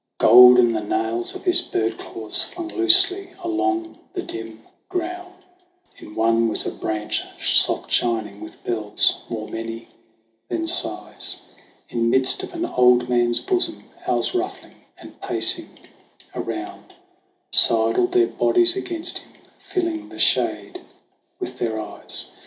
Golden 0.17 0.73
the 0.73 0.81
nails 0.81 1.35
of 1.35 1.43
his 1.43 1.61
bird 1.61 1.99
claws, 1.99 2.41
flung 2.41 2.69
loosely 2.69 3.33
along 3.43 3.99
the 4.13 4.23
dim 4.23 4.63
ground; 4.89 5.43
In 5.99 6.15
one 6.15 6.47
was 6.47 6.65
a 6.65 6.71
branch 6.71 7.21
soft 7.39 7.91
shining, 7.91 8.41
with 8.41 8.63
bells 8.63 9.21
more 9.29 9.47
many 9.47 9.89
than 10.49 10.65
sighs, 10.65 11.41
In 11.87 12.09
midst 12.09 12.41
of 12.41 12.55
an 12.55 12.65
old 12.65 13.09
man's 13.09 13.39
bosom; 13.41 13.83
owls 14.07 14.33
ruffling 14.33 14.73
and 14.97 15.21
pacing 15.21 15.77
around, 16.33 16.95
THE 17.53 17.67
WANDERINGS 17.69 17.69
OF 17.69 17.71
OISIN 17.71 17.77
127 18.01 18.07
Sidled 18.07 18.11
their 18.13 18.27
bodies 18.27 18.75
against 18.75 19.17
him, 19.19 19.33
filling 19.59 20.09
the 20.09 20.17
shade 20.17 20.81
with 21.39 21.59
their 21.59 21.79
eyes. 21.79 22.31